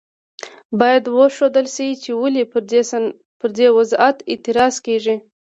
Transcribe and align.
باید 0.79 1.03
وښودل 1.17 1.67
شي 1.75 1.87
چې 2.03 2.11
ولې 2.21 2.43
پر 3.41 3.47
دې 3.57 3.67
وضعیت 3.77 4.17
اعتراض 4.31 4.75
کیږي. 4.85 5.15